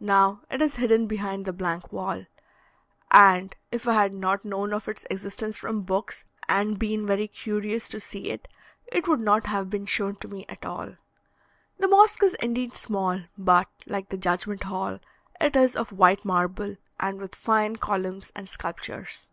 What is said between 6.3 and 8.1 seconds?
and been very curious to